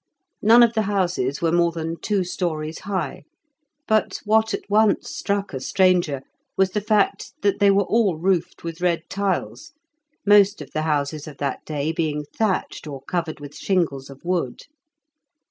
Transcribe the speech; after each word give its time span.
None 0.41 0.63
of 0.63 0.73
the 0.73 0.81
houses 0.89 1.43
were 1.43 1.51
more 1.51 1.71
than 1.71 1.95
two 2.01 2.23
storeys 2.23 2.79
high, 2.89 3.21
but 3.87 4.19
what 4.25 4.51
at 4.51 4.67
once 4.67 5.11
struck 5.11 5.53
a 5.53 5.59
stranger 5.59 6.23
was 6.57 6.71
the 6.71 6.81
fact 6.81 7.33
that 7.43 7.59
they 7.59 7.69
were 7.69 7.83
all 7.83 8.17
roofed 8.17 8.63
with 8.63 8.81
red 8.81 9.03
tiles, 9.11 9.73
most 10.25 10.59
of 10.59 10.71
the 10.71 10.81
houses 10.89 11.27
of 11.27 11.37
that 11.37 11.63
day 11.65 11.91
being 11.91 12.25
thatched 12.35 12.87
or 12.87 13.03
covered 13.03 13.39
with 13.39 13.55
shingles 13.55 14.09
of 14.09 14.25
wood. 14.25 14.63